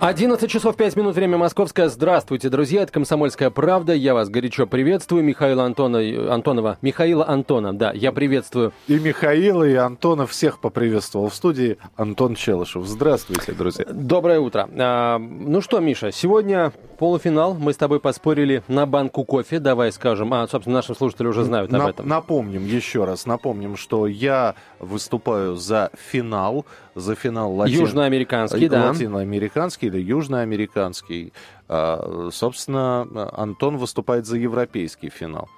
[0.00, 1.88] 11 часов 5 минут, время московское.
[1.88, 3.92] Здравствуйте, друзья, это «Комсомольская правда».
[3.94, 5.24] Я вас горячо приветствую.
[5.24, 5.98] Михаила Антона,
[6.32, 6.78] Антонова.
[6.82, 8.72] Михаила Антона, да, я приветствую.
[8.86, 12.86] И Михаила, и Антона всех поприветствовал в студии Антон Челышев.
[12.86, 13.86] Здравствуйте, друзья.
[13.90, 14.68] Доброе утро.
[14.78, 17.54] А, ну что, Миша, сегодня полуфинал.
[17.54, 19.58] Мы с тобой поспорили на банку кофе.
[19.58, 20.32] Давай скажем.
[20.32, 22.06] А, собственно, наши слушатели уже знают об этом.
[22.06, 26.66] Напомним еще раз, напомним, что я выступаю за финал
[26.98, 27.80] за финал латин...
[27.80, 28.88] южноамериканский, да.
[28.88, 31.32] латиноамериканский или южноамериканский.
[31.68, 35.48] А, собственно, Антон выступает за европейский финал.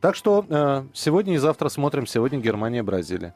[0.00, 2.06] Так что э, сегодня и завтра смотрим.
[2.06, 3.34] Сегодня Германия, Бразилия.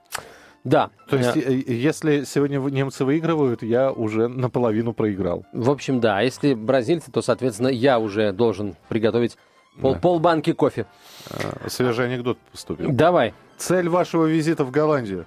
[0.64, 0.90] Да.
[1.09, 5.45] То есть, э, если сегодня немцы выигрывают, я уже наполовину проиграл.
[5.52, 6.18] В общем, да.
[6.18, 9.38] А если бразильцы, то, соответственно, я уже должен приготовить
[9.80, 10.01] пол, да.
[10.01, 10.87] полбанки кофе.
[11.30, 12.90] Э, свежий анекдот поступил.
[12.92, 13.34] Давай.
[13.56, 15.26] Цель вашего визита в Голландию?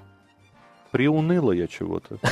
[0.94, 2.18] Приуныло я чего-то.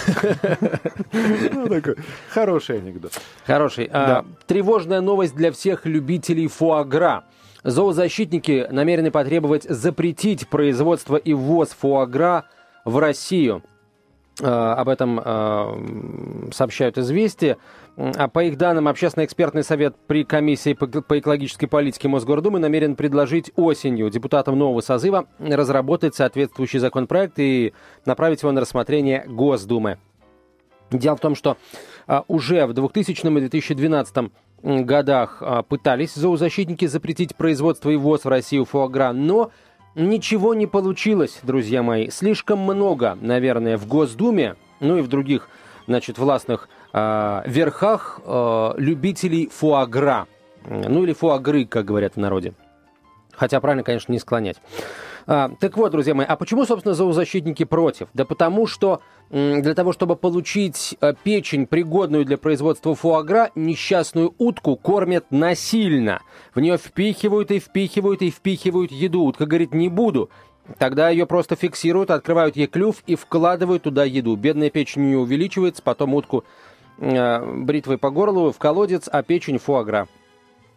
[1.53, 1.95] Ну, такой
[2.29, 3.11] хороший анекдот.
[3.45, 3.89] Хороший.
[3.91, 7.25] А, тревожная новость для всех любителей фуагра.
[7.63, 12.45] Зоозащитники намерены потребовать запретить производство и ввоз фуагра
[12.85, 13.63] в Россию.
[14.41, 17.57] А, об этом а, сообщают «Известия».
[17.97, 23.51] А по их данным, Общественный экспертный совет при комиссии по экологической политике Мосгордумы намерен предложить
[23.55, 27.73] осенью депутатам нового созыва разработать соответствующий законопроект и
[28.05, 29.97] направить его на рассмотрение Госдумы.
[30.89, 31.57] Дело в том, что
[32.07, 34.31] а, уже в 2000 и 2012
[34.63, 39.51] годах а, пытались зоозащитники запретить производство и ввоз в Россию фуагра, но
[39.95, 42.09] ничего не получилось, друзья мои.
[42.09, 45.49] Слишком много, наверное, в Госдуме, ну и в других,
[45.87, 50.27] значит, властных э, верхах э, любителей фуагра.
[50.65, 52.53] Ну или фуагры, как говорят в народе.
[53.33, 54.57] Хотя правильно, конечно, не склонять.
[55.27, 58.07] А, так вот, друзья мои, а почему, собственно, зоозащитники против?
[58.13, 64.75] Да потому что для того, чтобы получить э, печень, пригодную для производства фуагра, несчастную утку
[64.75, 66.21] кормят насильно.
[66.53, 69.23] В нее впихивают и впихивают и впихивают еду.
[69.23, 70.29] Утка говорит, не буду.
[70.77, 74.35] Тогда ее просто фиксируют, открывают ей клюв и вкладывают туда еду.
[74.35, 76.43] Бедная печень не увеличивается, потом утку
[76.97, 80.07] бритвой по горлу в колодец, а печень фуагра.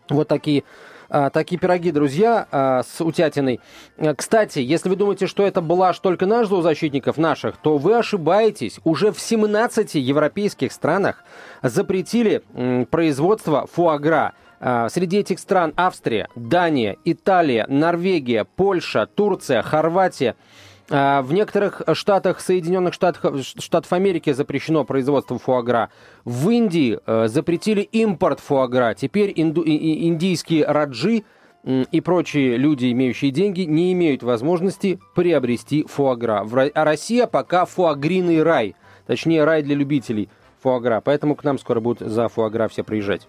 [0.09, 0.65] Вот такие
[1.09, 3.61] а, такие пироги, друзья, а, с утятиной.
[3.99, 8.81] Э, кстати, если вы думаете, что это блажь только наш зоозащитников, наших, то вы ошибаетесь.
[8.85, 11.23] Уже в 17 европейских странах
[11.63, 12.43] запретили
[12.91, 14.33] производство фуагра.
[14.61, 20.37] А, среди этих стран Австрия, Дания, Италия, Норвегия, Польша, Турция, Хорватия–
[20.89, 25.91] в некоторых штатах Соединенных Штатов, Штатов Америки запрещено производство фуагра.
[26.25, 28.95] В Индии э, запретили импорт фуагра.
[28.95, 31.25] Теперь инду, индийские раджи
[31.65, 36.47] и прочие люди, имеющие деньги, не имеют возможности приобрести фуагра.
[36.75, 38.77] А Россия пока фуагриный рай.
[39.07, 40.29] Точнее, рай для любителей
[40.63, 41.01] фуагра.
[41.03, 43.27] Поэтому к нам скоро будут за фуагра все приезжать.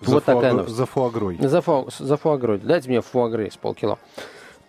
[0.00, 0.36] За вот фуаг...
[0.36, 0.74] такая новость.
[0.74, 1.38] За фуагрой.
[1.40, 1.88] За, фу...
[1.96, 2.58] за фуагрой.
[2.58, 3.98] Дайте мне фуагры с полкило.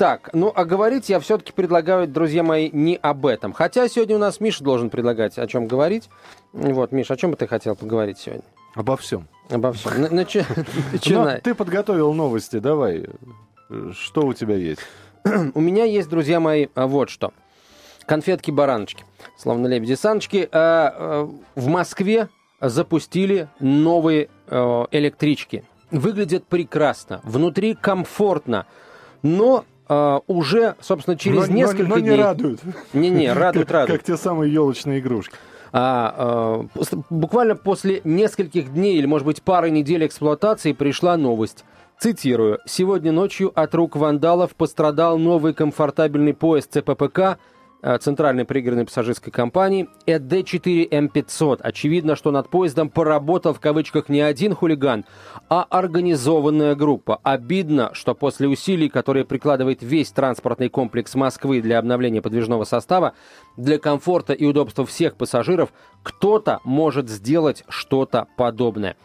[0.03, 3.53] Так, ну а говорить я все-таки предлагаю, друзья мои, не об этом.
[3.53, 6.09] Хотя сегодня у нас Миша должен предлагать, о чем говорить.
[6.51, 8.43] Вот, Миша, о чем бы ты хотел поговорить сегодня?
[8.75, 9.29] Обо всем.
[9.49, 9.93] Обо всем.
[11.05, 13.05] Ну, ты подготовил новости, давай.
[13.93, 14.81] Что у тебя есть?
[15.53, 17.31] У меня есть, друзья мои, вот что.
[18.05, 19.05] Конфетки-бараночки,
[19.37, 20.49] словно лебеди-саночки.
[20.51, 22.27] А, а, в Москве
[22.59, 25.63] запустили новые э, электрички.
[25.91, 28.65] Выглядят прекрасно, внутри комфортно,
[29.21, 32.11] но Uh, уже, собственно, через но, несколько но, но дней...
[32.11, 32.61] не радуют.
[32.93, 33.99] Не-не, радуют, радуют.
[33.99, 35.35] Как те самые елочные игрушки.
[35.75, 41.65] А, а, буквально после нескольких дней или, может быть, пары недель эксплуатации пришла новость.
[41.99, 42.59] Цитирую.
[42.65, 47.37] «Сегодня ночью от рук вандалов пострадал новый комфортабельный поезд ЦППК
[47.99, 51.59] центральной пригородной пассажирской компании ЭД-4М500.
[51.61, 55.05] Очевидно, что над поездом поработал в кавычках не один хулиган,
[55.49, 57.19] а организованная группа.
[57.23, 63.13] Обидно, что после усилий, которые прикладывает весь транспортный комплекс Москвы для обновления подвижного состава,
[63.57, 65.73] для комфорта и удобства всех пассажиров,
[66.03, 68.95] кто-то может сделать что-то подобное.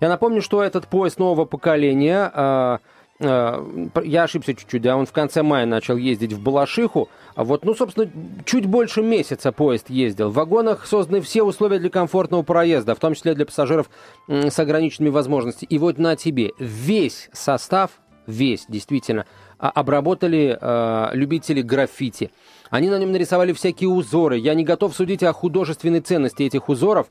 [0.00, 2.78] Я напомню, что этот поезд нового поколения э, Э,
[3.20, 7.74] я ошибся чуть-чуть, да, он в конце мая начал ездить в Балашиху, а вот, ну,
[7.74, 8.10] собственно,
[8.44, 10.30] чуть больше месяца поезд ездил.
[10.30, 13.88] В вагонах созданы все условия для комфортного проезда, в том числе для пассажиров
[14.28, 15.68] с ограниченными возможностями.
[15.68, 17.92] И вот на тебе весь состав,
[18.26, 19.26] весь, действительно,
[19.58, 22.30] а, обработали э, любители граффити.
[22.70, 24.36] Они на нем нарисовали всякие узоры.
[24.36, 27.06] Я не готов судить о художественной ценности этих узоров,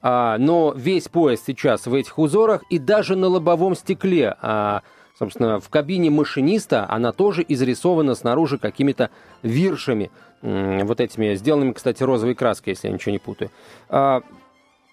[0.00, 4.80] э, но весь поезд сейчас в этих узорах и даже на лобовом стекле э,
[5.18, 9.10] Собственно, в кабине машиниста она тоже изрисована снаружи какими-то
[9.42, 10.12] виршами,
[10.42, 13.50] вот этими, сделанными, кстати, розовой краской, если я ничего не путаю.
[13.88, 14.22] А,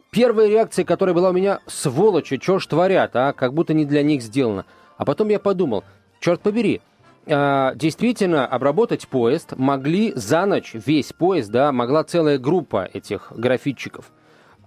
[0.10, 4.02] первая реакция, которая была у меня, сволочи, что ж творят, а, как будто не для
[4.02, 4.66] них сделано.
[4.98, 5.84] А потом я подумал,
[6.20, 6.82] черт побери,
[7.28, 14.12] а, действительно обработать поезд могли за ночь, весь поезд, да, могла целая группа этих графитчиков.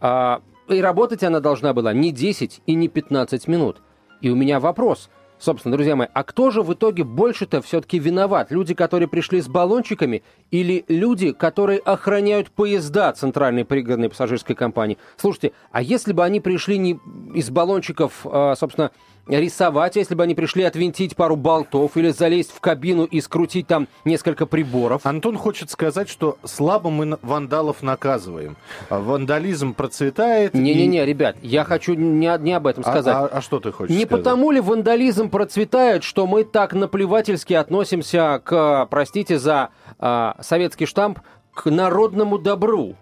[0.00, 3.78] А, и работать она должна была не 10 и не 15 минут.
[4.20, 8.50] И у меня вопрос– Собственно, друзья мои, а кто же в итоге больше-то все-таки виноват?
[8.50, 14.98] Люди, которые пришли с баллончиками или люди, которые охраняют поезда Центральной пригородной пассажирской компании?
[15.16, 16.98] Слушайте, а если бы они пришли не
[17.34, 18.90] из баллончиков, а, собственно,
[19.28, 23.88] рисовать, если бы они пришли отвинтить пару болтов или залезть в кабину и скрутить там
[24.04, 25.04] несколько приборов.
[25.04, 28.56] Антон хочет сказать, что слабо мы вандалов наказываем.
[28.88, 30.54] А вандализм процветает.
[30.54, 31.06] Не-не-не, и...
[31.06, 33.14] ребят, я хочу не, не об этом сказать.
[33.14, 34.24] А, а, а что ты хочешь Не сказать?
[34.24, 41.20] потому ли вандализм процветает, что мы так наплевательски относимся к, простите за э, советский штамп,
[41.54, 42.96] к народному добру?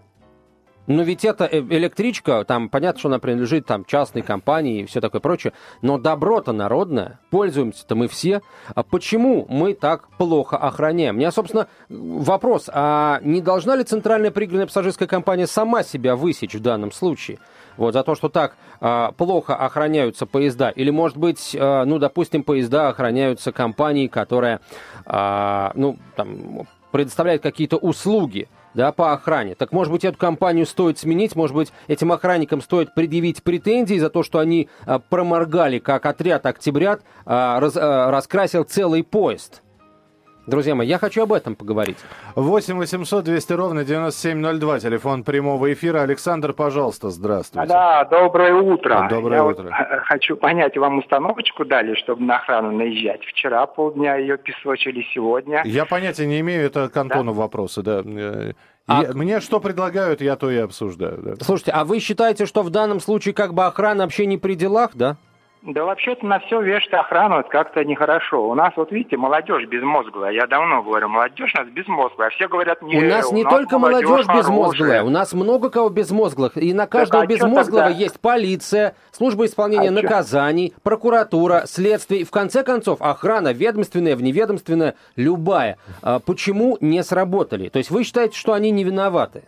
[0.87, 5.01] Но ведь это э, электричка, там понятно, что она принадлежит там частной компании и все
[5.01, 5.53] такое прочее,
[5.83, 8.41] но добро-то народное, пользуемся-то мы все.
[8.75, 11.17] А почему мы так плохо охраняем?
[11.17, 16.55] У меня, собственно, вопрос, а не должна ли Центральная пригородная пассажирская компания сама себя высечь
[16.55, 17.39] в данном случае?
[17.77, 20.71] Вот, за то, что так а, плохо охраняются поезда.
[20.71, 24.61] Или, может быть, а, ну, допустим, поезда охраняются компанией, которая,
[25.05, 29.55] а, ну, там, предоставляет какие-то услуги да, по охране.
[29.55, 34.11] Так, может быть, эту компанию стоит сменить, может быть, этим охранникам стоит предъявить претензии за
[34.11, 39.63] то, что они а, проморгали, как отряд «Октябрят» а, раз, а, раскрасил целый поезд.
[40.47, 41.97] Друзья мои, я хочу об этом поговорить.
[42.37, 46.03] 8 800 200 ровно 9702, телефон прямого эфира.
[46.03, 47.69] Александр, пожалуйста, здравствуйте.
[47.69, 49.09] Да, доброе утро.
[49.11, 49.65] Доброе я утро.
[49.65, 49.73] Вот
[50.05, 53.25] хочу понять, вам установочку дали, чтобы на охрану наезжать?
[53.25, 55.63] Вчера полдня ее песочили, сегодня.
[55.65, 57.41] Я понятия не имею, это к Антону да?
[57.41, 58.05] вопросы, да.
[58.87, 59.03] А...
[59.03, 61.21] Я, мне что предлагают, я то и обсуждаю.
[61.23, 61.45] Да.
[61.45, 64.91] Слушайте, а вы считаете, что в данном случае как бы охрана вообще не при делах,
[64.95, 65.17] да?
[65.67, 68.49] Да вообще-то на все вешать охрану, это как-то нехорошо.
[68.49, 70.33] У нас, вот видите, молодежь безмозглая.
[70.33, 72.31] Я давно говорю, молодежь у нас безмозглая.
[72.31, 75.89] Все говорят, не, у нас не у нас только молодежь, безмозглая, у нас много кого
[75.89, 76.57] безмозглых.
[76.57, 80.81] И на каждого так, а безмозглого есть полиция, служба исполнения а наказаний, что?
[80.83, 82.21] прокуратура, следствие.
[82.21, 85.79] И в конце концов, охрана ведомственная, вневедомственная, любая.
[86.01, 87.71] А почему не сработали?
[87.71, 89.43] То есть вы считаете, что они не виноваты?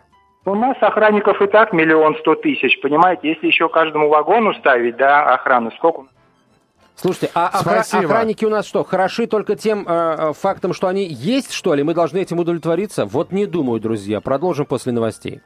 [0.48, 3.28] У нас охранников и так миллион сто тысяч, понимаете?
[3.28, 6.04] Если еще каждому вагону ставить, да, охрану, сколько?
[6.96, 11.04] Слушайте, а охра- охранники у нас что, хороши только тем э, э, фактом, что они
[11.04, 11.82] есть, что ли?
[11.82, 13.04] Мы должны этим удовлетвориться?
[13.04, 14.22] Вот не думаю, друзья.
[14.22, 15.42] Продолжим после новостей.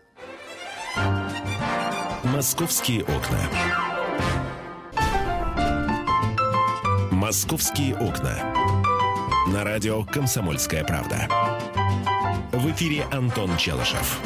[2.23, 3.41] Московские окна.
[7.11, 8.37] Московские окна.
[9.53, 11.17] На радио «Комсомольская правда».
[12.53, 14.21] В эфире Антон Челышев.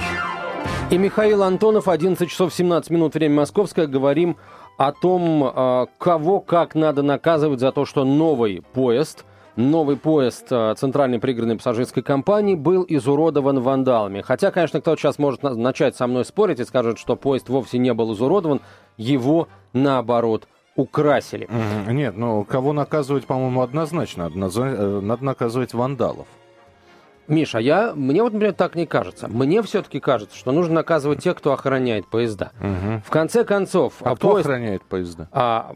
[0.88, 3.88] И Михаил Антонов, 11 часов 17 минут, время московское.
[3.88, 4.36] Говорим
[4.78, 9.24] о том, а, кого как надо наказывать за то, что новый поезд,
[9.56, 14.20] новый поезд а, Центральной пригородной пассажирской компании был изуродован вандалами.
[14.20, 17.92] Хотя, конечно, кто-то сейчас может начать со мной спорить и скажет, что поезд вовсе не
[17.92, 18.60] был изуродован,
[18.96, 20.46] его, наоборот,
[20.76, 21.48] украсили.
[21.88, 24.30] Нет, ну, кого наказывать, по-моему, однозначно.
[24.32, 26.28] Э, надо наказывать вандалов.
[27.28, 29.28] Миша, я, мне вот, например, так не кажется.
[29.28, 32.52] Мне все-таки кажется, что нужно наказывать тех, кто охраняет поезда.
[32.60, 33.02] Угу.
[33.04, 33.94] В конце концов...
[34.00, 35.28] А, а кто поезд, охраняет поезда?
[35.32, 35.74] А,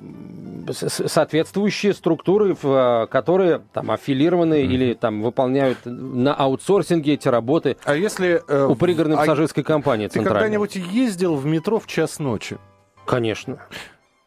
[0.71, 4.73] соответствующие структуры, в, которые там аффилированы угу.
[4.73, 10.09] или там выполняют на аутсорсинге эти работы а если, э, у пригородной а пассажирской компании
[10.09, 12.59] Ты когда-нибудь ездил в метро в час ночи?
[13.07, 13.59] Конечно.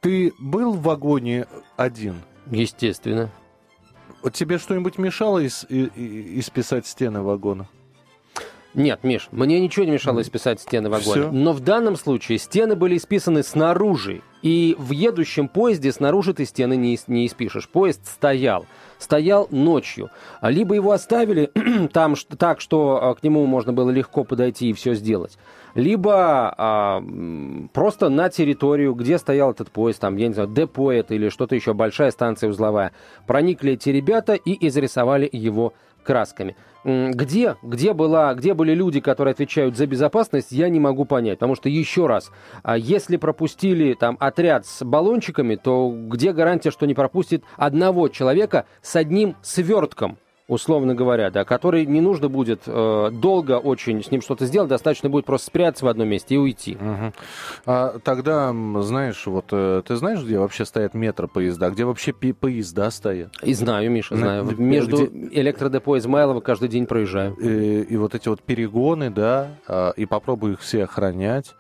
[0.01, 2.15] Ты был в вагоне один?
[2.51, 3.29] Естественно.
[4.31, 7.67] Тебе что-нибудь мешало ис- исписать стены вагона?
[8.73, 11.21] Нет, Миш, мне ничего не мешало исписать стены вагона.
[11.21, 11.31] Все?
[11.31, 14.21] Но в данном случае стены были исписаны снаружи.
[14.41, 17.69] И в едущем поезде снаружи ты стены не, не испишешь.
[17.69, 18.65] Поезд стоял.
[18.97, 20.09] Стоял ночью.
[20.41, 21.51] Либо его оставили
[21.93, 25.37] там так, что а, к нему можно было легко подойти и все сделать
[25.75, 27.03] либо а,
[27.73, 31.55] просто на территорию, где стоял этот поезд, там, я не знаю, депо это или что-то
[31.55, 32.91] еще, большая станция узловая,
[33.27, 36.55] проникли эти ребята и изрисовали его красками.
[36.83, 41.39] Где, где, была, где были люди, которые отвечают за безопасность, я не могу понять.
[41.39, 42.29] Потому что, еще раз,
[42.61, 48.65] а если пропустили там отряд с баллончиками, то где гарантия, что не пропустит одного человека
[48.81, 50.17] с одним свертком?
[50.47, 55.09] Условно говоря, да, который не нужно будет э, долго очень с ним что-то сделать, достаточно
[55.09, 56.75] будет просто спрятаться в одном месте и уйти.
[56.75, 57.13] Угу.
[57.65, 63.33] А тогда, знаешь, вот э, ты знаешь, где вообще стоят метро-поезда, где вообще поезда стоят?
[63.41, 64.43] И знаю, Миша, знаю.
[64.43, 65.41] На, Между где...
[65.41, 67.35] электродепо Измайлова каждый день проезжаю.
[67.35, 71.55] И, и вот эти вот перегоны, да, а, и попробую их все охранять.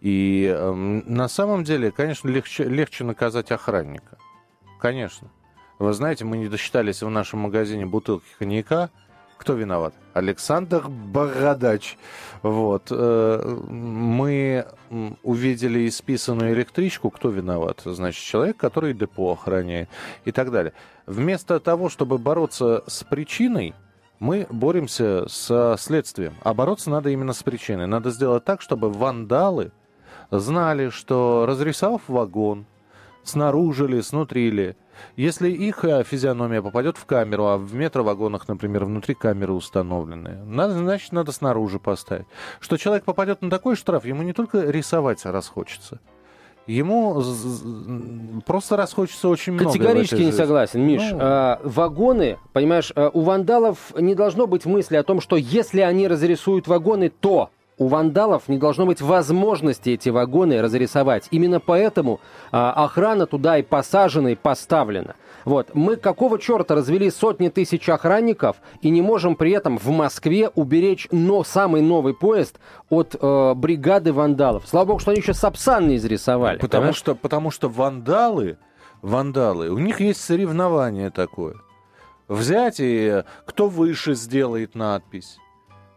[0.00, 4.18] И э, на самом деле, конечно, легче, легче наказать охранника.
[4.80, 5.30] Конечно.
[5.84, 8.88] Вы знаете, мы не досчитались в нашем магазине бутылки коньяка.
[9.36, 9.92] Кто виноват?
[10.14, 11.98] Александр Бородач.
[12.40, 12.86] Вот.
[12.90, 14.66] Э, мы
[15.22, 17.10] увидели исписанную электричку.
[17.10, 17.82] Кто виноват?
[17.84, 19.90] Значит, человек, который депо охраняет
[20.24, 20.72] и так далее.
[21.04, 23.74] Вместо того, чтобы бороться с причиной,
[24.20, 26.32] мы боремся со следствием.
[26.42, 27.86] А бороться надо именно с причиной.
[27.86, 29.70] Надо сделать так, чтобы вандалы
[30.30, 32.64] знали, что разрисовав вагон,
[33.24, 34.76] снаружи ли, снутри ли,
[35.16, 40.74] если их э, физиономия попадет в камеру, а в метровагонах, например, внутри камеры установлены, надо,
[40.74, 42.26] значит, надо снаружи поставить.
[42.60, 46.00] Что человек попадет на такой штраф, ему не только рисовать расхочется,
[46.66, 47.22] ему
[48.46, 49.70] просто расхочется очень много.
[49.70, 51.02] Категорически не согласен, Миш.
[51.12, 51.18] Ну...
[51.20, 56.08] А, вагоны, понимаешь, а, у вандалов не должно быть мысли о том, что если они
[56.08, 61.28] разрисуют вагоны, то у вандалов не должно быть возможности эти вагоны разрисовать.
[61.30, 62.20] Именно поэтому
[62.52, 65.16] а, охрана туда и посажена, и поставлена.
[65.44, 65.74] Вот.
[65.74, 71.08] Мы какого черта развели сотни тысяч охранников и не можем при этом в Москве уберечь
[71.10, 74.66] но самый новый поезд от э, бригады вандалов.
[74.66, 76.58] Слава богу, что они еще Сапсан не изрисовали.
[76.58, 78.56] Потому что, потому что вандалы,
[79.02, 81.56] вандалы, у них есть соревнование такое.
[82.28, 85.38] Взять и кто выше сделает надпись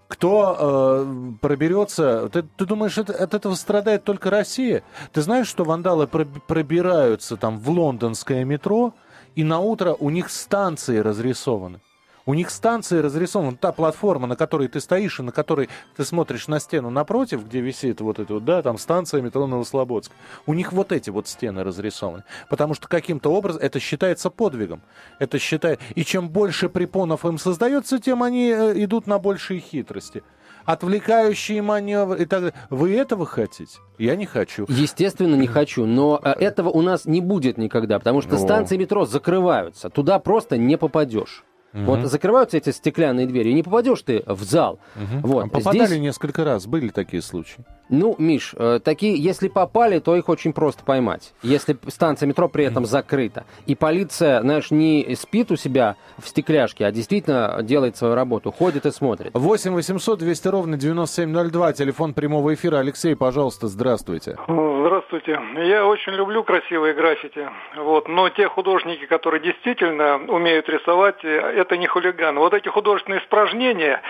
[0.08, 2.30] кто э, проберется...
[2.30, 4.84] Ты, ты думаешь, это, от этого страдает только Россия?
[5.12, 8.94] Ты знаешь, что вандалы пробираются там в лондонское метро,
[9.36, 11.82] и на утро у них станции разрисованы?
[12.28, 13.56] У них станции разрисованы.
[13.56, 17.62] Та платформа, на которой ты стоишь, и на которой ты смотришь на стену напротив, где
[17.62, 20.12] висит вот это вот, да, там станция метро Новослободск.
[20.46, 22.26] У них вот эти вот стены разрисованы.
[22.50, 24.82] Потому что каким-то образом это считается подвигом.
[25.20, 25.80] Это считает...
[25.96, 30.22] И чем больше препонов им создается, тем они э, идут на большие хитрости
[30.66, 32.54] отвлекающие маневры и так далее.
[32.70, 33.80] Вы этого хотите?
[33.98, 34.66] Я не хочу.
[34.68, 38.38] Естественно, не хочу, но э, этого у нас не будет никогда, потому что но...
[38.38, 41.46] станции метро закрываются, туда просто не попадешь.
[41.74, 41.84] Угу.
[41.84, 44.80] Вот закрываются эти стеклянные двери, и не попадешь ты в зал.
[44.96, 45.28] Угу.
[45.28, 45.46] Вот.
[45.46, 46.00] А попадали Здесь...
[46.00, 47.66] несколько раз, были такие случаи.
[47.90, 51.34] Ну, Миш, э, такие, если попали, то их очень просто поймать.
[51.42, 53.46] Если станция метро при этом закрыта.
[53.66, 58.86] И полиция, знаешь, не спит у себя в стекляшке, а действительно делает свою работу, ходит
[58.86, 59.32] и смотрит.
[59.34, 62.78] 8 800 200 ровно 9702, телефон прямого эфира.
[62.78, 64.38] Алексей, пожалуйста, здравствуйте.
[64.48, 65.40] Здравствуйте.
[65.56, 67.48] Я очень люблю красивые граффити.
[67.78, 71.24] Вот, но те художники, которые действительно умеют рисовать,
[71.58, 72.40] это не хулиганы.
[72.40, 74.02] Вот эти художественные испражнения,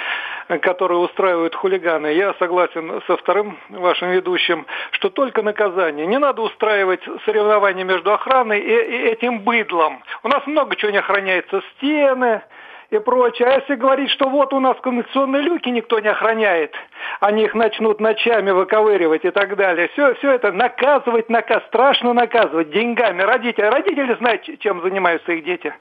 [0.62, 6.06] которые устраивают хулиганы, я согласен со вторым вашим ведущим, что только наказание.
[6.06, 10.04] Не надо устраивать соревнования между охраной и, и этим быдлом.
[10.24, 11.62] У нас много чего не охраняется.
[11.76, 12.42] Стены,
[12.90, 13.48] и прочее.
[13.50, 16.74] А если говорить, что вот у нас коммуникационные люки никто не охраняет,
[17.20, 22.72] они их начнут ночами выковыривать и так далее, все, все это наказывать, наказ, страшно наказывать
[22.72, 23.22] деньгами.
[23.24, 25.74] Родители, родители знают, чем занимаются их дети.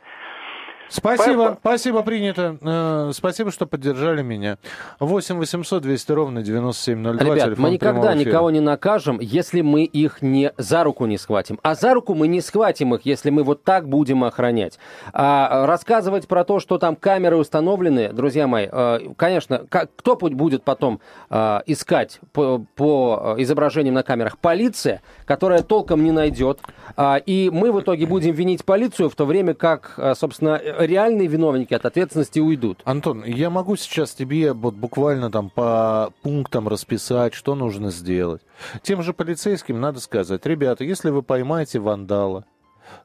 [0.88, 2.56] Спасибо, спасибо, принято.
[2.60, 4.58] Э, спасибо, что поддержали меня.
[5.00, 7.34] 8 800 200 ровно 9702.
[7.34, 11.58] Ребят, мы никогда никого не накажем, если мы их не за руку не схватим.
[11.62, 14.78] А за руку мы не схватим их, если мы вот так будем охранять.
[15.12, 21.00] А рассказывать про то, что там камеры установлены, друзья мои, э, конечно, кто будет потом
[21.30, 24.38] э, искать по, по изображениям на камерах?
[24.38, 26.60] Полиция, которая толком не найдет.
[26.96, 31.74] А, и мы в итоге будем винить полицию, в то время как, собственно, реальные виновники
[31.74, 32.80] от ответственности уйдут.
[32.84, 38.42] Антон, я могу сейчас тебе вот буквально там по пунктам расписать, что нужно сделать.
[38.82, 42.44] Тем же полицейским надо сказать, ребята, если вы поймаете вандала,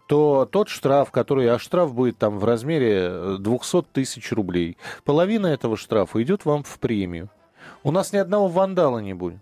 [0.08, 5.48] то тот штраф, который, а штраф будет там в размере 200 э, тысяч рублей, половина
[5.48, 7.30] этого штрафа идет вам в премию.
[7.84, 9.40] У нас ни одного вандала не будет.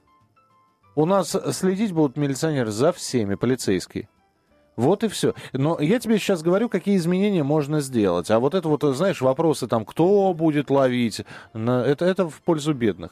[0.95, 4.09] У нас следить будут милиционеры за всеми, полицейские.
[4.79, 5.33] Вот и все.
[5.51, 8.31] Но я тебе сейчас говорю, какие изменения можно сделать.
[8.31, 13.11] А вот это вот, знаешь, вопросы там, кто будет ловить, это, это в пользу бедных.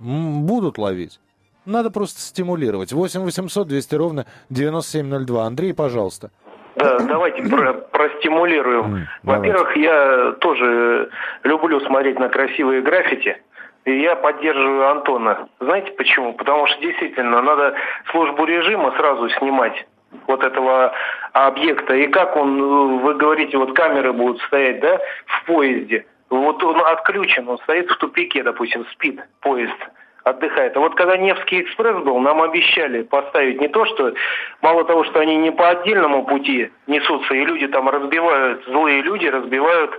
[0.00, 1.20] Будут ловить.
[1.66, 2.92] Надо просто стимулировать.
[2.92, 5.46] 8 800 200 ровно 9702.
[5.46, 6.32] Андрей, пожалуйста.
[6.74, 9.06] Да, давайте про, простимулируем.
[9.22, 11.10] Во-первых, я тоже
[11.44, 13.40] люблю смотреть на красивые граффити.
[13.84, 15.48] И я поддерживаю Антона.
[15.60, 16.32] Знаете почему?
[16.32, 17.76] Потому что действительно надо
[18.10, 19.86] службу режима сразу снимать
[20.26, 20.92] вот этого
[21.32, 21.94] объекта.
[21.94, 26.06] И как он, вы говорите, вот камеры будут стоять, да, в поезде.
[26.30, 29.76] Вот он отключен, он стоит в тупике, допустим, спит поезд
[30.24, 30.76] отдыхает.
[30.76, 34.14] А вот когда Невский экспресс был, нам обещали поставить не то, что
[34.62, 39.26] мало того, что они не по отдельному пути несутся, и люди там разбивают, злые люди
[39.26, 39.92] разбивают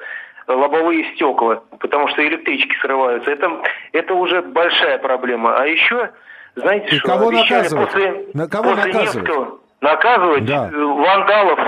[0.48, 3.32] лобовые стекла, потому что электрички срываются.
[3.32, 3.62] Это,
[3.94, 5.56] это уже большая проблема.
[5.58, 6.12] А еще,
[6.56, 7.92] знаете, и что кого обещали наказывать?
[7.92, 9.28] после, На кого после наказывать?
[9.28, 10.70] Невского наказывать Да.
[10.74, 11.60] э, вандалов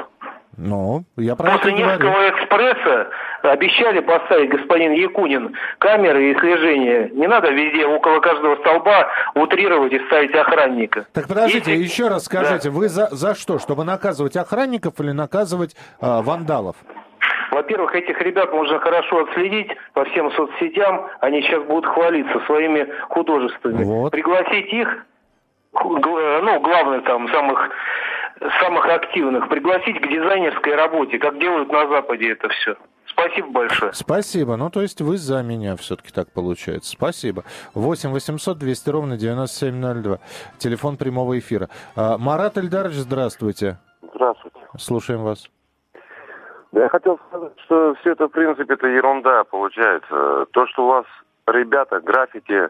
[0.57, 1.85] Ну, я про После говорю.
[1.87, 3.09] Невского экспресса
[3.43, 7.09] обещали поставить, господин Якунин, камеры и слежения.
[7.13, 11.05] Не надо везде, около каждого столба утрировать и ставить охранника.
[11.13, 13.59] Так подождите, Если- еще раз скажите, вы за, за что?
[13.59, 16.75] Чтобы наказывать охранников или наказывать а, вандалов?
[17.51, 21.07] Во-первых, этих ребят можно хорошо отследить по всем соцсетям.
[21.21, 23.83] Они сейчас будут хвалиться своими художествами.
[23.83, 24.11] Вот.
[24.11, 25.05] Пригласить их,
[25.83, 27.69] ну, главное там, самых,
[28.61, 32.75] самых активных, пригласить к дизайнерской работе, как делают на Западе это все.
[33.05, 33.93] Спасибо большое.
[33.93, 34.57] Спасибо.
[34.57, 36.91] Ну, то есть вы за меня все-таки так получается.
[36.91, 37.43] Спасибо.
[37.73, 40.19] 8 800 200 ровно 9702.
[40.59, 41.69] Телефон прямого эфира.
[41.95, 43.77] А, Марат Эльдарович, здравствуйте.
[44.13, 44.59] Здравствуйте.
[44.77, 45.49] Слушаем вас.
[46.73, 50.45] Да я хотел сказать, что все это, в принципе, это ерунда получается.
[50.51, 51.05] То, что у вас
[51.47, 52.69] ребята, граффити...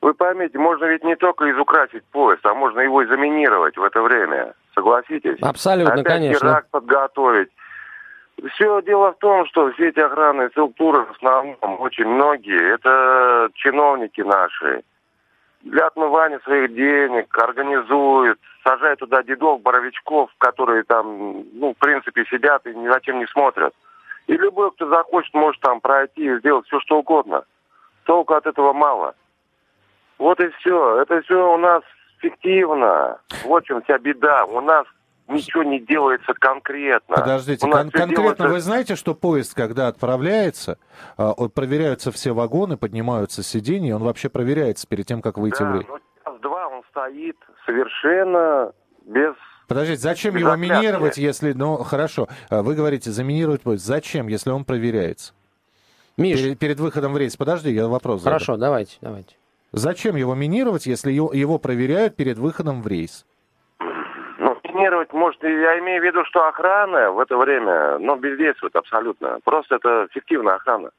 [0.00, 4.00] Вы поймите, можно ведь не только изукрасить поезд, а можно его и заминировать в это
[4.00, 4.54] время.
[4.74, 5.38] Согласитесь?
[5.42, 6.40] Абсолютно, Опять конечно.
[6.40, 7.48] теракт подготовить.
[8.52, 14.20] Все дело в том, что все эти охранные структуры, в основном, очень многие, это чиновники
[14.20, 14.82] наши.
[15.62, 22.64] Для отмывания своих денег организуют, сажают туда дедов, боровичков, которые там, ну, в принципе, сидят
[22.64, 23.74] и ни за чем не смотрят.
[24.28, 27.42] И любой, кто захочет, может там пройти и сделать все, что угодно.
[28.04, 29.16] Толку от этого мало.
[30.18, 31.00] Вот и все.
[31.02, 31.82] Это все у нас
[32.20, 33.18] фиктивно.
[33.44, 34.44] Вот в чем вся беда.
[34.44, 34.84] У нас
[35.28, 37.16] ничего не делается конкретно.
[37.16, 40.78] Подождите, кон- конкретно делается- вы знаете, что поезд, когда отправляется,
[41.16, 45.72] а, проверяются все вагоны, поднимаются сиденья, он вообще проверяется перед тем, как выйти в Да,
[45.74, 45.84] рейс?
[45.88, 48.72] ну, час-два он стоит совершенно
[49.04, 49.34] без...
[49.68, 50.72] Подождите, зачем Без его оглядки.
[50.82, 51.52] минировать, если...
[51.52, 53.84] Ну, хорошо, а вы говорите, заминировать поезд.
[53.84, 55.34] Зачем, если он проверяется?
[56.16, 57.36] Миш, Перед, перед выходом в рейс.
[57.36, 58.32] Подожди, я вопрос задам.
[58.38, 59.36] хорошо, давайте, давайте.
[59.72, 63.26] Зачем его минировать, если его, проверяют перед выходом в рейс?
[64.38, 69.38] Ну, минировать, может, я имею в виду, что охрана в это время, ну, бездействует абсолютно.
[69.44, 70.90] Просто это фиктивная охрана.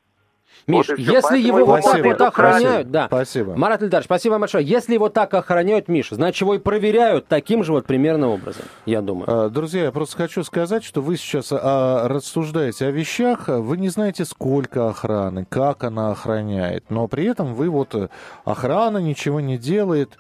[0.67, 3.07] Миш, Вот если Поэтому его вот так вот охраняют, спасибо, да.
[3.07, 3.55] спасибо.
[3.55, 4.65] Марат Ильдарович, спасибо вам большое.
[4.65, 9.01] Если его так охраняют, Миш, значит, его и проверяют таким же вот примерно образом, я
[9.01, 9.45] думаю.
[9.45, 13.89] А, Друзья, я просто хочу сказать, что вы сейчас а, рассуждаете о вещах, вы не
[13.89, 18.09] знаете, сколько охраны, как она охраняет, но при этом вы вот э,
[18.45, 20.17] охрана ничего не делает.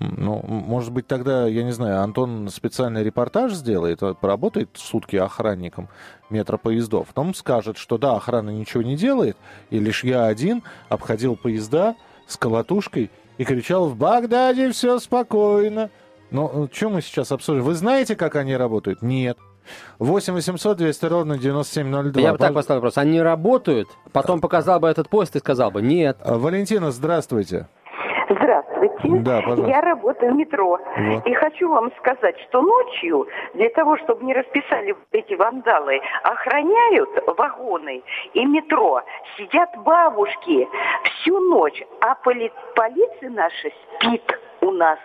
[0.00, 5.88] Ну, может быть, тогда, я не знаю, Антон специальный репортаж сделает, а, поработает сутки охранником
[6.30, 9.36] метропоездов, потом скажет, что да, охрана ничего не делает,
[9.70, 11.94] и лишь я один обходил поезда
[12.26, 15.90] с колотушкой и кричал «В Багдаде все спокойно».
[16.30, 17.64] Но что мы сейчас обсуждаем?
[17.64, 19.02] Вы знаете, как они работают?
[19.02, 19.38] Нет.
[19.98, 22.20] 8 800 200 ровно 9702.
[22.20, 22.98] я бы так поставил вопрос.
[22.98, 26.18] Они работают, потом показал бы этот поезд и сказал бы нет.
[26.20, 27.46] А, Валентина, здравствуйте.
[27.46, 27.83] Здравствуйте.
[29.04, 29.66] Да, пожалуйста.
[29.68, 30.78] Я работаю в метро.
[30.96, 31.26] Вот.
[31.26, 38.02] И хочу вам сказать, что ночью, для того, чтобы не расписали эти вандалы, охраняют вагоны
[38.32, 39.02] и метро.
[39.36, 40.68] Сидят бабушки
[41.04, 44.98] всю ночь, а поли- полиция наша спит у нас.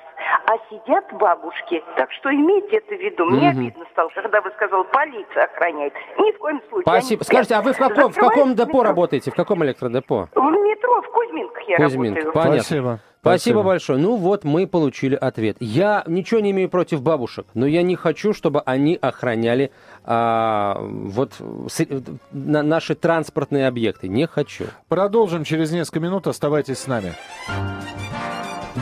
[0.46, 1.84] А сидят бабушки.
[1.98, 3.26] Так что имейте это в виду.
[3.26, 3.60] Мне Мгм.
[3.60, 5.94] обидно стало, когда вы сказал, полиция охраняет.
[6.18, 6.92] Ни в коем случае.
[6.92, 7.24] они Спасибо.
[7.24, 7.28] спят.
[7.46, 8.84] Скажите, а вы в каком, в каком депо метро.
[8.84, 9.32] работаете?
[9.32, 10.30] В каком электродепо?
[10.34, 12.20] В метро, в Кузьминках я Кузьминка.
[12.22, 12.34] работаю.
[12.34, 12.62] Понятно.
[12.64, 13.00] Спасибо.
[13.22, 14.00] Спасибо большое.
[14.00, 15.58] Ну вот мы получили ответ.
[15.60, 19.72] Я ничего не имею против бабушек, но я не хочу, чтобы они охраняли
[20.06, 21.34] а, вот
[21.68, 21.86] с-
[22.32, 24.08] на- наши транспортные объекты.
[24.08, 24.66] Не хочу.
[24.88, 26.28] Продолжим через несколько минут.
[26.28, 27.14] Оставайтесь с нами.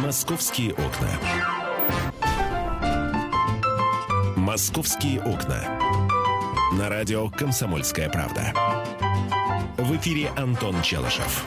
[0.08, 1.10] Московские окна.
[4.38, 5.60] Московские окна.
[6.80, 8.54] На радио «Комсомольская правда».
[9.78, 11.46] В эфире Антон Челышев.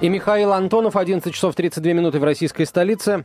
[0.00, 3.24] И Михаил Антонов, 11 часов 32 минуты в российской столице.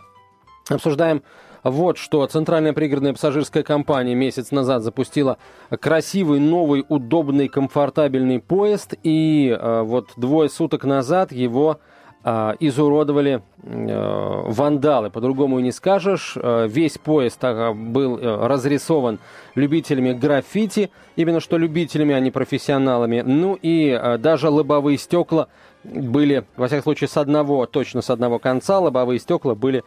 [0.69, 1.23] Обсуждаем
[1.63, 2.27] вот что.
[2.27, 5.39] Центральная пригородная пассажирская компания месяц назад запустила
[5.79, 8.93] красивый, новый, удобный, комфортабельный поезд.
[9.01, 11.79] И э, вот двое суток назад его
[12.25, 15.11] изуродовали э, вандалы.
[15.11, 16.35] По-другому и не скажешь.
[16.35, 19.19] Э, весь поезд э, был разрисован
[19.53, 20.89] любителями граффити.
[21.15, 23.21] Именно что любителями, а не профессионалами.
[23.21, 25.49] Ну и даже лобовые стекла
[25.83, 29.83] были, во всяком случае, с одного, точно с одного конца, лобовые стекла были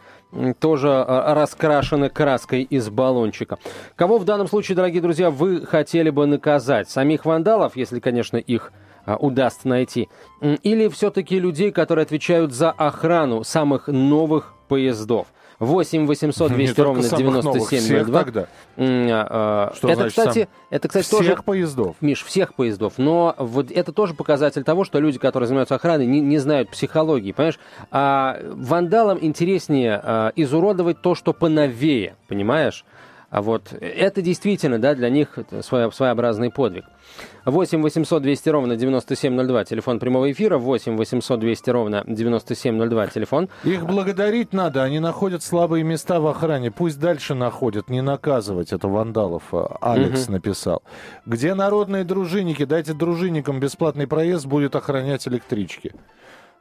[0.59, 3.57] тоже раскрашены краской из баллончика.
[3.97, 6.89] Кого в данном случае, дорогие друзья, вы хотели бы наказать?
[6.89, 10.09] Самих вандалов, если, конечно, их а, удастся найти.
[10.41, 15.27] Или все-таки людей, которые отвечают за охрану самых новых поездов.
[15.59, 18.23] 8 800 200 ровно 9702.
[18.23, 18.47] Тогда.
[18.77, 21.35] А, Что это, значит, кстати, это, кстати, всех тоже...
[21.43, 21.95] поездов.
[21.99, 22.93] Миш, всех поездов.
[22.97, 27.33] Но вот это тоже показатель того, что люди, которые занимаются охраной, не, не знают психологии.
[27.33, 27.59] Понимаешь?
[27.91, 32.15] А вандалам интереснее а, изуродовать то, что поновее.
[32.27, 32.85] Понимаешь?
[33.29, 36.85] А вот это действительно, да, для них своеобразный подвиг.
[37.45, 43.49] 8 800 200 ровно 9702, телефон прямого эфира, 8 800 200 ровно 9702, телефон.
[43.63, 48.87] Их благодарить надо, они находят слабые места в охране, пусть дальше находят, не наказывать, это
[48.87, 50.33] Вандалов а, Алекс угу.
[50.33, 50.83] написал.
[51.25, 55.93] Где народные дружинники, дайте дружинникам бесплатный проезд, будет охранять электрички.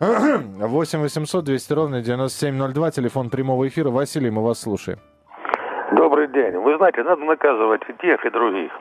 [0.00, 3.90] 8 800 200 ровно 9702, телефон прямого эфира.
[3.90, 5.00] Василий, мы вас слушаем.
[5.92, 6.56] Добрый день.
[6.58, 8.72] Вы знаете, надо наказывать и тех, и других.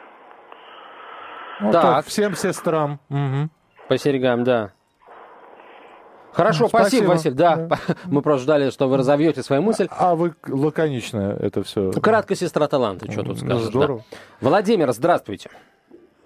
[1.62, 1.82] Вот так.
[1.82, 2.06] так.
[2.06, 3.00] Всем сестрам.
[3.10, 3.50] Угу.
[3.88, 4.72] По серьгам, да.
[6.34, 7.36] Хорошо, спасибо, спасибо Василий.
[7.36, 7.76] Да, да,
[8.12, 9.88] мы просто ждали, что вы разовьете свою мысль.
[9.90, 11.92] А вы лаконично это все.
[11.92, 13.64] Кратко сестра таланта, что тут скажешь.
[13.64, 14.02] Здорово.
[14.12, 14.18] Да.
[14.42, 15.50] Владимир, здравствуйте.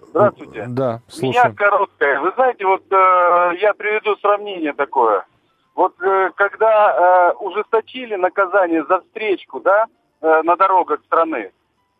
[0.02, 0.66] Здравствуйте.
[0.68, 1.46] Да, слушаю.
[1.46, 2.20] Меня короткая.
[2.20, 5.26] Вы знаете, вот э, я приведу сравнение такое.
[5.76, 9.86] Вот э, когда э, ужесточили наказание за встречку, да,
[10.22, 11.52] э, на дорогах страны,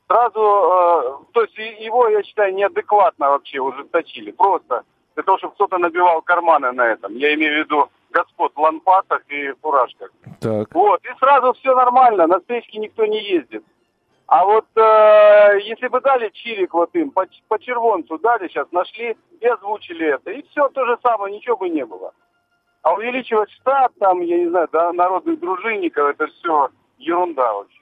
[0.08, 4.32] сразу, э, то есть его, я считаю, неадекватно вообще ужесточили.
[4.32, 4.84] Просто
[5.16, 7.16] для того, чтобы кто-то набивал карманы на этом.
[7.16, 10.12] Я имею в виду господ в лампасах и фуражках.
[10.40, 10.74] Так.
[10.74, 13.64] Вот, и сразу все нормально, на встречке никто не ездит.
[14.28, 19.18] А вот э, если бы дали чирик вот им, по, по червонцу дали, сейчас нашли
[19.42, 22.14] и озвучили это, и все то же самое, ничего бы не было.
[22.82, 27.81] А увеличивать штат, там, я не знаю, да, народных дружинников, это все ерунда вообще.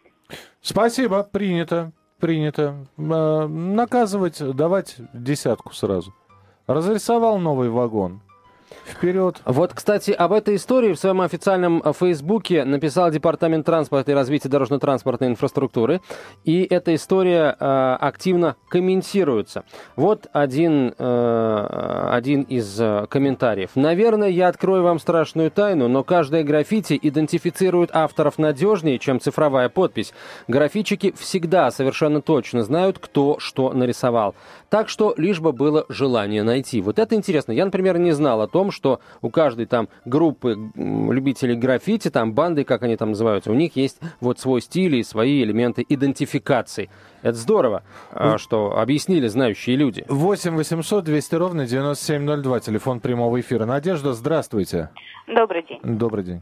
[0.61, 6.13] Спасибо, принято принято э, наказывать, давать десятку сразу.
[6.67, 8.21] Разрисовал новый вагон.
[8.85, 9.41] Вперед.
[9.45, 14.49] Вот, кстати, об этой истории в своем официальном э, фейсбуке написал Департамент транспорта и развития
[14.49, 16.01] дорожно-транспортной инфраструктуры.
[16.43, 19.63] И эта история э, активно комментируется.
[19.95, 23.71] Вот один, э, один из э, комментариев.
[23.75, 30.13] Наверное, я открою вам страшную тайну, но каждое граффити идентифицирует авторов надежнее, чем цифровая подпись.
[30.47, 34.35] Графичики всегда совершенно точно знают, кто что нарисовал.
[34.69, 36.81] Так что лишь бы было желание найти.
[36.81, 37.51] Вот это интересно.
[37.51, 42.63] Я, например, не знал о том, что у каждой там группы любителей граффити, там банды,
[42.63, 46.89] как они там называются, у них есть вот свой стиль и свои элементы идентификации.
[47.21, 50.05] Это здорово, а, что объяснили знающие люди.
[50.07, 53.65] 8 800 200 ровно 9702, телефон прямого эфира.
[53.65, 54.89] Надежда, здравствуйте.
[55.27, 55.79] Добрый день.
[55.83, 56.41] Добрый день.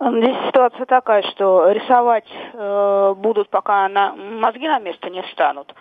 [0.00, 5.74] Здесь ситуация такая, что рисовать э, будут, пока на, мозги на место не встанут.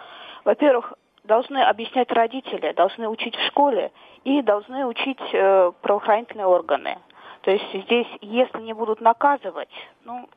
[0.43, 0.93] Во-первых,
[1.28, 3.92] должны объяснять родители, должны учить в школе
[4.24, 6.98] и должны учить э, правоохранительные органы.
[7.42, 9.70] То есть здесь, если не будут наказывать,
[10.06, 10.28] ну,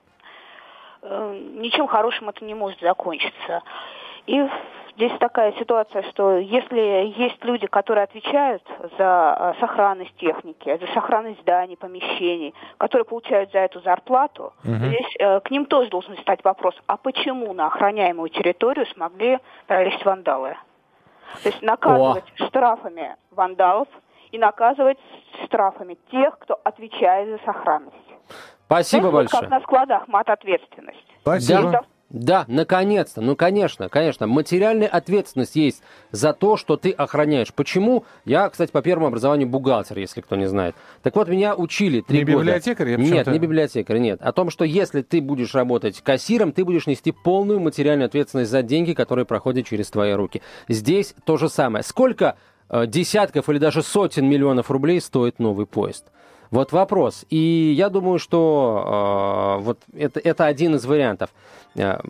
[1.02, 3.62] э, ничем хорошим это не может закончиться.
[4.26, 4.46] И
[4.96, 8.62] здесь такая ситуация, что если есть люди, которые отвечают
[8.98, 14.74] за э, сохранность техники, за сохранность зданий, помещений, которые получают за эту зарплату, угу.
[14.74, 20.04] здесь э, к ним тоже должен стать вопрос, а почему на охраняемую территорию смогли пролезть
[20.04, 20.56] вандалы?
[21.42, 22.46] То есть наказывать О.
[22.46, 23.88] штрафами вандалов
[24.30, 24.98] и наказывать
[25.44, 27.96] штрафами тех, кто отвечает за сохранность.
[28.66, 29.40] Спасибо Это большое.
[29.42, 31.06] как на складах мат-ответственность.
[31.22, 31.84] Спасибо.
[32.10, 32.44] Да.
[32.48, 34.26] Наконец-то, ну конечно, конечно.
[34.26, 37.54] Материальная ответственность есть за то, что ты охраняешь.
[37.54, 38.04] Почему?
[38.24, 40.74] Я, кстати, по первому образованию бухгалтер, если кто не знает.
[41.02, 42.32] Так вот, меня учили три года.
[42.32, 42.90] Не библиотекарь?
[42.90, 44.20] Я нет, не библиотекарь, нет.
[44.22, 48.62] О том, что если ты будешь работать кассиром, ты будешь нести полную материальную ответственность за
[48.62, 50.42] деньги, которые проходят через твои руки.
[50.68, 51.84] Здесь то же самое.
[51.84, 52.36] Сколько
[52.68, 56.06] э, десятков или даже сотен миллионов рублей стоит новый поезд?
[56.50, 57.24] Вот вопрос.
[57.30, 61.30] И я думаю, что э, вот это, это один из вариантов.
[61.76, 62.00] Э,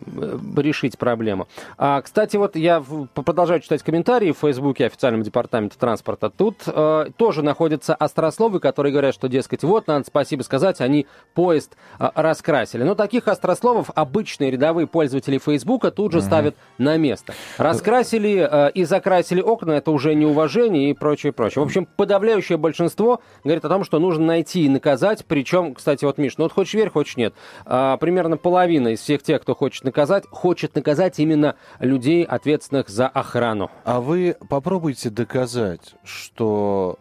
[0.57, 1.47] решить проблему.
[1.77, 6.31] А, кстати, вот я продолжаю читать комментарии в Фейсбуке официального департамента транспорта.
[6.31, 11.75] Тут э, тоже находятся острословы, которые говорят, что, дескать, вот, надо спасибо сказать, они поезд
[11.99, 12.81] э, раскрасили.
[12.83, 16.25] Но таких острословов обычные рядовые пользователи Фейсбука тут же угу.
[16.25, 17.33] ставят на место.
[17.57, 21.63] Раскрасили э, и закрасили окна, это уже неуважение и прочее, прочее.
[21.63, 25.25] В общем, подавляющее большинство говорит о том, что нужно найти и наказать.
[25.25, 27.33] Причем, кстати, вот, Миш, ну вот хочешь верь, хочешь нет.
[27.65, 33.07] А, примерно половина из всех тех, кто хочет наказать, хочет наказать именно людей, ответственных за
[33.07, 33.69] охрану.
[33.83, 36.97] А вы попробуйте доказать, что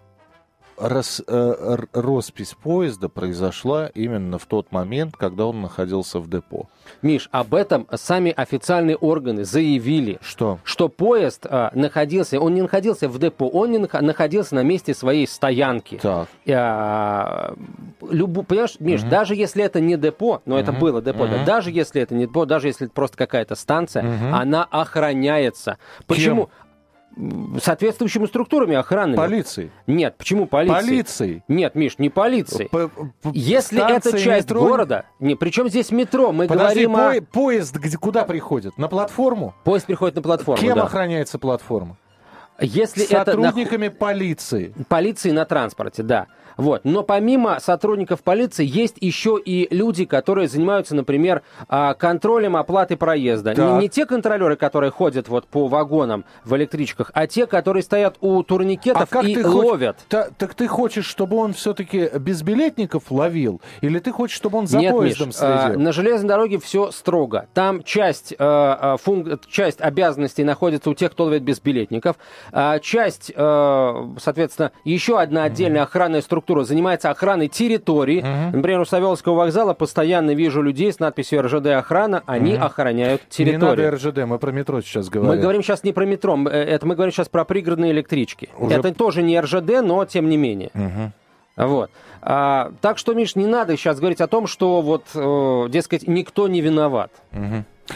[0.80, 6.68] рас, э, роспись поезда произошла именно в тот момент, когда он находился в депо.
[7.02, 10.18] Миш, об этом сами официальные органы заявили.
[10.22, 10.58] Что?
[10.64, 14.94] Что поезд а, находился, он не находился в депо, он не нах- находился на месте
[14.94, 15.98] своей стоянки.
[16.02, 16.28] Так.
[16.48, 17.54] А,
[18.08, 22.02] любу- понимаешь, Миш, даже если это не депо, но это было депо, да, даже если
[22.02, 25.78] это не депо, даже если это просто какая-то станция, она охраняется.
[26.06, 26.44] Почему?
[26.44, 26.48] М,
[27.62, 29.16] Соответствующими структурами охраны.
[29.16, 29.70] Полицией.
[29.86, 30.80] Нет, почему полицией?
[30.86, 31.42] Полицией.
[31.48, 32.68] Нет, Миш, не полицией.
[32.68, 32.88] П-
[33.32, 37.14] Если это часть метро- города, не, причем здесь метро, мы Подожди, говорим о...
[37.14, 38.78] пое- поезд где, куда приходит?
[38.78, 39.54] На платформу?
[39.64, 40.84] Поезд приходит на платформу, Кем да.
[40.84, 41.96] охраняется платформа?
[42.60, 44.74] Если это Сотрудниками полиции.
[44.88, 46.26] полиции на транспорте, да.
[46.60, 46.82] Вот.
[46.84, 53.54] Но помимо сотрудников полиции есть еще и люди, которые занимаются, например, а, контролем оплаты проезда.
[53.54, 53.74] Так.
[53.76, 58.16] Не, не те контролеры, которые ходят вот по вагонам в электричках, а те, которые стоят
[58.20, 59.96] у турникетов и А ты хоч- ловят.
[60.08, 63.60] Та- так ты хочешь, чтобы он все-таки безбилетников ловил?
[63.80, 65.80] Или ты хочешь, чтобы он за Нет, поездом Миш, а, следил?
[65.80, 67.46] на железной дороге все строго.
[67.54, 72.16] Там часть, э, э, функ- часть обязанностей находится у тех, кто ловит безбилетников.
[72.52, 78.20] А часть, э, соответственно, еще одна отдельная охранная структура занимается охраной территории.
[78.52, 83.76] Например, у Савеловского вокзала постоянно вижу людей с надписью РЖД охрана, они охраняют Не надо
[83.76, 83.94] территорию.
[83.94, 85.34] РЖД, мы про метро сейчас говорим.
[85.36, 88.48] Мы говорим сейчас не про метро, э, это мы говорим сейчас про пригородные электрички.
[88.58, 90.70] Уже- Это тоже не РЖД, но тем не менее.
[91.56, 91.90] Вот.
[92.22, 96.48] А, так что, Миш, не надо сейчас говорить о том, что вот, э, дескать, никто
[96.48, 97.10] не виноват.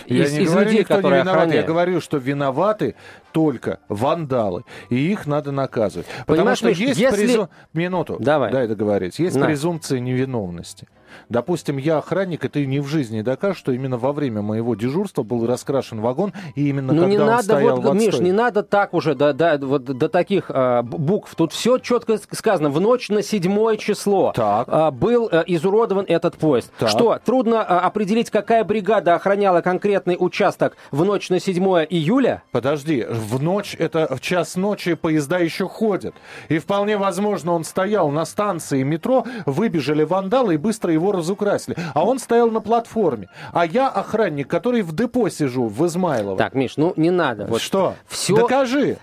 [0.07, 1.53] Я Из- не из говорю, людей, никто не которые виноват.
[1.53, 2.95] Я говорю, что виноваты
[3.33, 6.07] только вандалы, и их надо наказывать.
[6.21, 8.53] Потому Понимаешь, что Миш, есть если- презум- Минуту, Давай.
[8.53, 9.19] дай договорить.
[9.19, 9.47] Есть На.
[9.47, 10.87] презумпция невиновности.
[11.29, 14.75] Допустим, я охранник, и ты ни в жизни не докажешь, что именно во время моего
[14.75, 18.19] дежурства был раскрашен вагон, и именно Ну когда не он надо, стоял вот, в Миш,
[18.19, 21.35] не надо так уже до, до, вот, до таких а, букв.
[21.35, 22.71] Тут все четко сказано.
[22.71, 24.69] В ночь на седьмое число Так.
[24.71, 26.73] а, был а, изуродован этот поезд.
[26.79, 26.89] Так.
[26.89, 32.43] Что, трудно а, определить, какая бригада охраняла конкретный участок в ночь на 7 июля?
[32.51, 36.15] Подожди, в ночь, это в час ночи поезда еще ходят.
[36.49, 41.77] И вполне возможно, он стоял на станции метро, выбежали вандалы и быстро его разукрасили.
[41.95, 43.29] А он стоял на платформе.
[43.53, 46.37] А я охранник, который в депо сижу, в Измайлово.
[46.37, 47.47] Так, Миш, ну не надо.
[47.47, 47.95] Вот Что?
[48.07, 48.99] Все, Докажи.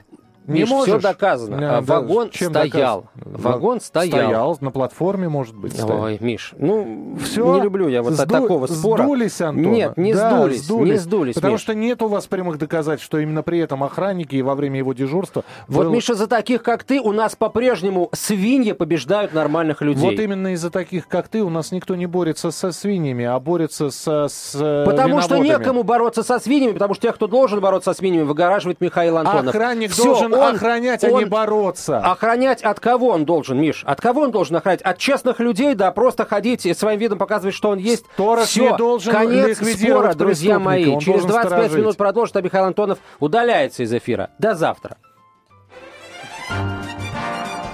[0.47, 1.58] Не Миш, все доказано.
[1.58, 3.06] Да, А, да, Вагон чем стоял.
[3.13, 3.38] доказано?
[3.38, 4.10] Вагон стоял.
[4.12, 6.01] Стоял, на платформе, может быть, стоял.
[6.01, 7.56] Ой, Миш, ну, Всё?
[7.56, 9.04] не люблю я вот Сду- такого спора.
[9.04, 9.71] Сдулись, Антон?
[9.71, 11.62] Нет, не Да, сдулись, не сдулись, Потому Миш.
[11.62, 14.93] что нет у вас прямых доказательств, что именно при этом охранники и во время его
[14.93, 15.43] дежурства...
[15.67, 20.01] Вот, был- Миша, за таких, как ты, у нас по-прежнему свиньи побеждают нормальных людей.
[20.04, 23.91] Вот именно из-за таких, как ты, у нас никто не борется со свиньями, а борется
[23.91, 27.93] со, с э, Потому что некому бороться со свиньями, потому что тех, кто должен бороться
[27.93, 29.49] со свиньями, выгораживает Михаил Антонов.
[29.56, 31.99] Охранник Всё, должен он- охранять, а не он- бороться.
[31.99, 33.84] Охранять от кого он должен, Миш?
[33.86, 34.82] От кого он должен охранять?
[34.82, 38.06] От честных людей, да, просто ходить и своим видом показывать, что он есть.
[38.13, 40.86] Сторож Всё, не должен конец спора, друзья мои.
[40.93, 41.77] он Через должен 25 сторожить.
[41.77, 44.30] минут продолжит, а Михаил Антонов удаляется из эфира.
[44.39, 44.97] До завтра.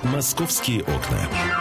[0.04, 1.57] «Московские окна».